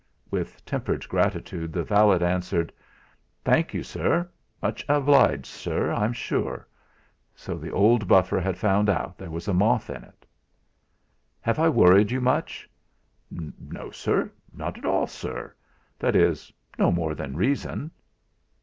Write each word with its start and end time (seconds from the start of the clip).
With 0.31 0.65
tempered 0.65 1.07
gratitude 1.07 1.71
the 1.71 1.83
valet 1.83 2.25
answered: 2.25 2.73
"Thank 3.45 3.71
you, 3.71 3.83
sir; 3.83 4.27
much 4.59 4.83
obliged, 4.89 5.67
I'm 5.67 6.11
sure." 6.11 6.67
So 7.35 7.55
the 7.55 7.69
old 7.69 8.07
buffer 8.07 8.39
had 8.39 8.57
found 8.57 8.89
out 8.89 9.19
there 9.19 9.29
was 9.29 9.47
moth 9.47 9.91
in 9.91 10.03
it! 10.03 10.25
"Have 11.39 11.59
I 11.59 11.69
worried 11.69 12.09
you 12.09 12.19
much?" 12.19 12.67
"No, 13.29 13.91
sir; 13.91 14.31
not 14.51 14.79
at 14.79 14.85
all, 14.85 15.05
sir 15.05 15.53
that 15.99 16.15
is, 16.15 16.51
no 16.79 16.91
more 16.91 17.13
than 17.13 17.37
reason." 17.37 17.91